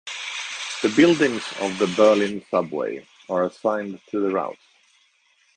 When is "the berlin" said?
1.77-2.43